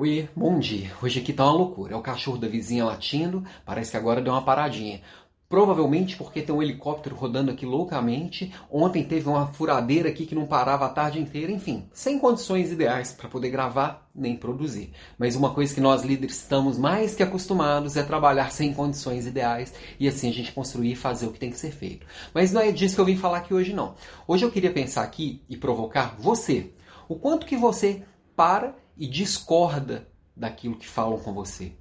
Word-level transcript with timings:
Oi, 0.00 0.30
bom 0.34 0.58
dia. 0.58 0.90
Hoje 1.02 1.20
aqui 1.20 1.30
tá 1.30 1.44
uma 1.44 1.52
loucura. 1.52 1.92
É 1.92 1.96
o 1.96 2.00
cachorro 2.00 2.38
da 2.38 2.48
vizinha 2.48 2.86
latindo, 2.86 3.44
parece 3.66 3.90
que 3.90 3.98
agora 3.98 4.22
deu 4.22 4.32
uma 4.32 4.40
paradinha. 4.40 5.02
Provavelmente 5.46 6.16
porque 6.16 6.40
tem 6.40 6.54
um 6.54 6.62
helicóptero 6.62 7.14
rodando 7.14 7.50
aqui 7.50 7.66
loucamente. 7.66 8.50
Ontem 8.70 9.04
teve 9.04 9.28
uma 9.28 9.48
furadeira 9.48 10.08
aqui 10.08 10.24
que 10.24 10.34
não 10.34 10.46
parava 10.46 10.86
a 10.86 10.88
tarde 10.88 11.20
inteira. 11.20 11.52
Enfim, 11.52 11.86
sem 11.92 12.18
condições 12.18 12.72
ideais 12.72 13.12
para 13.12 13.28
poder 13.28 13.50
gravar 13.50 14.08
nem 14.14 14.34
produzir. 14.34 14.90
Mas 15.18 15.36
uma 15.36 15.52
coisa 15.52 15.74
que 15.74 15.82
nós 15.82 16.02
líderes 16.02 16.36
estamos 16.36 16.78
mais 16.78 17.14
que 17.14 17.22
acostumados 17.22 17.94
é 17.94 18.02
trabalhar 18.02 18.50
sem 18.52 18.72
condições 18.72 19.26
ideais 19.26 19.74
e 19.98 20.08
assim 20.08 20.30
a 20.30 20.32
gente 20.32 20.52
construir 20.52 20.92
e 20.92 20.96
fazer 20.96 21.26
o 21.26 21.30
que 21.30 21.38
tem 21.38 21.50
que 21.50 21.58
ser 21.58 21.72
feito. 21.72 22.06
Mas 22.32 22.52
não 22.52 22.62
é 22.62 22.72
disso 22.72 22.94
que 22.94 23.02
eu 23.02 23.04
vim 23.04 23.18
falar 23.18 23.36
aqui 23.36 23.52
hoje 23.52 23.74
não. 23.74 23.94
Hoje 24.26 24.46
eu 24.46 24.50
queria 24.50 24.72
pensar 24.72 25.02
aqui 25.02 25.42
e 25.46 25.58
provocar 25.58 26.16
você. 26.18 26.72
O 27.06 27.16
quanto 27.16 27.44
que 27.44 27.58
você 27.58 28.02
para 28.34 28.74
e 29.00 29.08
discorda 29.08 30.06
daquilo 30.36 30.76
que 30.76 30.86
falam 30.86 31.18
com 31.18 31.32
você. 31.32 31.72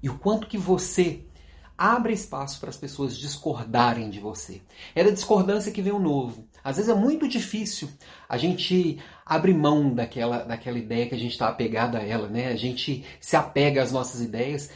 E 0.00 0.08
o 0.08 0.16
quanto 0.16 0.46
que 0.46 0.56
você 0.56 1.24
abre 1.76 2.12
espaço 2.12 2.60
para 2.60 2.70
as 2.70 2.76
pessoas 2.76 3.16
discordarem 3.16 4.08
de 4.08 4.20
você. 4.20 4.62
É 4.94 5.02
da 5.02 5.10
discordância 5.10 5.72
que 5.72 5.82
vem 5.82 5.92
o 5.92 5.98
novo. 5.98 6.46
Às 6.62 6.76
vezes 6.76 6.88
é 6.88 6.94
muito 6.94 7.26
difícil 7.26 7.88
a 8.28 8.36
gente 8.38 9.00
abrir 9.26 9.54
mão 9.54 9.92
daquela, 9.92 10.44
daquela 10.44 10.78
ideia 10.78 11.08
que 11.08 11.16
a 11.16 11.18
gente 11.18 11.32
está 11.32 11.48
apegado 11.48 11.96
a 11.96 12.00
ela, 12.00 12.28
né? 12.28 12.46
A 12.46 12.56
gente 12.56 13.04
se 13.20 13.34
apega 13.34 13.82
às 13.82 13.90
nossas 13.90 14.20
ideias, 14.20 14.70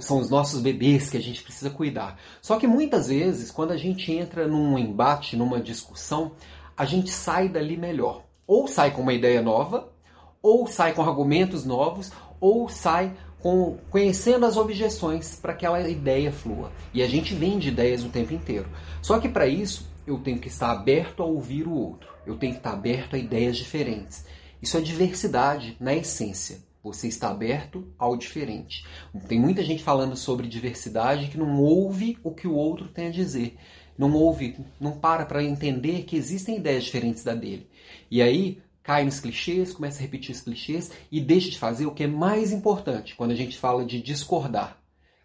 são 0.00 0.20
os 0.20 0.30
nossos 0.30 0.60
bebês 0.60 1.10
que 1.10 1.16
a 1.16 1.22
gente 1.22 1.42
precisa 1.42 1.70
cuidar. 1.70 2.18
Só 2.40 2.56
que 2.56 2.66
muitas 2.66 3.08
vezes, 3.08 3.50
quando 3.50 3.72
a 3.72 3.76
gente 3.76 4.12
entra 4.12 4.46
num 4.46 4.78
embate, 4.78 5.36
numa 5.36 5.60
discussão, 5.60 6.32
a 6.76 6.84
gente 6.84 7.10
sai 7.10 7.48
dali 7.48 7.76
melhor. 7.76 8.22
Ou 8.46 8.68
sai 8.68 8.92
com 8.92 9.02
uma 9.02 9.12
ideia 9.12 9.42
nova, 9.42 9.92
ou 10.44 10.66
sai 10.66 10.92
com 10.92 11.00
argumentos 11.00 11.64
novos, 11.64 12.12
ou 12.38 12.68
sai 12.68 13.16
com, 13.38 13.78
conhecendo 13.88 14.44
as 14.44 14.58
objeções 14.58 15.36
para 15.36 15.54
que 15.54 15.64
aquela 15.64 15.88
ideia 15.88 16.30
flua. 16.30 16.70
E 16.92 17.02
a 17.02 17.08
gente 17.08 17.34
vende 17.34 17.68
ideias 17.68 18.04
o 18.04 18.10
tempo 18.10 18.34
inteiro. 18.34 18.68
Só 19.00 19.18
que 19.18 19.26
para 19.26 19.46
isso 19.46 19.90
eu 20.06 20.18
tenho 20.18 20.38
que 20.38 20.48
estar 20.48 20.70
aberto 20.70 21.22
a 21.22 21.26
ouvir 21.26 21.66
o 21.66 21.72
outro. 21.72 22.10
Eu 22.26 22.36
tenho 22.36 22.52
que 22.52 22.58
estar 22.58 22.74
aberto 22.74 23.16
a 23.16 23.18
ideias 23.18 23.56
diferentes. 23.56 24.26
Isso 24.60 24.76
é 24.76 24.82
diversidade 24.82 25.78
na 25.80 25.94
essência. 25.94 26.58
Você 26.82 27.08
está 27.08 27.30
aberto 27.30 27.88
ao 27.98 28.14
diferente. 28.14 28.84
Tem 29.26 29.40
muita 29.40 29.62
gente 29.62 29.82
falando 29.82 30.14
sobre 30.14 30.46
diversidade 30.46 31.28
que 31.28 31.38
não 31.38 31.58
ouve 31.62 32.18
o 32.22 32.30
que 32.30 32.46
o 32.46 32.54
outro 32.54 32.88
tem 32.88 33.06
a 33.06 33.10
dizer. 33.10 33.56
Não 33.96 34.12
ouve, 34.12 34.58
não 34.78 34.92
para 34.92 35.24
para 35.24 35.42
entender 35.42 36.02
que 36.02 36.16
existem 36.16 36.58
ideias 36.58 36.84
diferentes 36.84 37.24
da 37.24 37.34
dele. 37.34 37.66
E 38.10 38.20
aí 38.20 38.62
cai 38.84 39.02
nos 39.02 39.18
clichês, 39.18 39.72
começa 39.72 39.98
a 39.98 40.02
repetir 40.02 40.34
os 40.34 40.42
clichês 40.42 40.92
e 41.10 41.20
deixa 41.20 41.50
de 41.50 41.58
fazer 41.58 41.86
o 41.86 41.90
que 41.90 42.04
é 42.04 42.06
mais 42.06 42.52
importante 42.52 43.16
quando 43.16 43.30
a 43.30 43.34
gente 43.34 43.58
fala 43.58 43.84
de 43.84 44.00
discordar, 44.00 44.78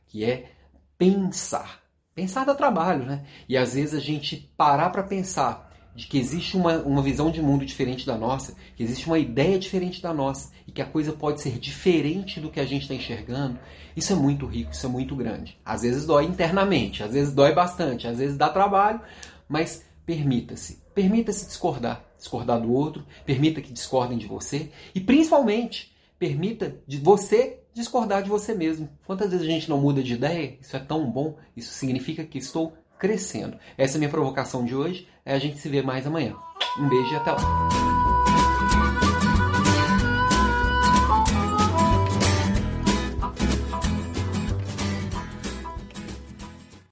que 0.07 0.23
é 0.23 0.53
pensar. 0.97 1.81
Pensar 2.15 2.45
dá 2.45 2.55
trabalho, 2.55 3.05
né? 3.05 3.25
E 3.47 3.57
às 3.57 3.73
vezes 3.73 3.93
a 3.93 3.99
gente 3.99 4.49
parar 4.57 4.89
para 4.89 5.03
pensar 5.03 5.69
de 5.93 6.07
que 6.07 6.17
existe 6.17 6.55
uma, 6.55 6.77
uma 6.77 7.02
visão 7.02 7.30
de 7.30 7.41
mundo 7.41 7.65
diferente 7.65 8.05
da 8.05 8.17
nossa, 8.17 8.55
que 8.77 8.83
existe 8.83 9.05
uma 9.07 9.19
ideia 9.19 9.59
diferente 9.59 10.02
da 10.02 10.13
nossa 10.13 10.52
e 10.65 10.71
que 10.71 10.81
a 10.81 10.85
coisa 10.85 11.11
pode 11.11 11.41
ser 11.41 11.59
diferente 11.59 12.39
do 12.39 12.49
que 12.49 12.61
a 12.61 12.65
gente 12.65 12.83
está 12.83 12.93
enxergando, 12.93 13.59
isso 13.93 14.13
é 14.13 14.15
muito 14.15 14.45
rico, 14.45 14.71
isso 14.71 14.85
é 14.85 14.89
muito 14.89 15.13
grande. 15.17 15.59
Às 15.65 15.81
vezes 15.81 16.05
dói 16.05 16.23
internamente, 16.23 17.03
às 17.03 17.11
vezes 17.11 17.33
dói 17.33 17.53
bastante, 17.53 18.07
às 18.07 18.19
vezes 18.19 18.37
dá 18.37 18.47
trabalho, 18.47 19.02
mas 19.49 19.83
permita-se, 20.05 20.81
permita-se 21.00 21.45
discordar 21.45 22.09
discordar 22.19 22.59
do 22.59 22.73
outro, 22.73 23.05
permita 23.25 23.61
que 23.61 23.72
discordem 23.72 24.17
de 24.17 24.28
você 24.28 24.69
e 24.94 25.00
principalmente 25.00 25.95
permita 26.19 26.75
de 26.86 26.97
você 26.97 27.61
discordar 27.73 28.22
de 28.22 28.30
você 28.30 28.53
mesmo. 28.53 28.89
Quantas 29.05 29.31
vezes 29.31 29.47
a 29.47 29.50
gente 29.50 29.70
não 29.70 29.80
muda 29.80 30.03
de 30.03 30.16
ideia? 30.16 30.58
Isso 30.61 30.75
é 30.75 30.80
tão 30.80 31.09
bom, 31.09 31.38
isso 31.55 31.72
significa 31.72 32.25
que 32.25 32.38
estou 32.38 32.73
crescendo. 33.00 33.58
Essa 33.77 33.95
é 33.95 33.97
a 33.97 34.00
minha 34.00 34.11
provocação 34.11 34.66
de 34.66 34.75
hoje. 34.75 35.08
É 35.26 35.33
a 35.33 35.39
gente 35.39 35.58
se 35.60 35.70
vê 35.70 35.82
mais 35.82 36.05
amanhã. 36.05 36.36
Um 36.77 36.89
beijo 36.89 37.14
e 37.14 37.16
até 37.16 37.31
lá. 37.31 37.89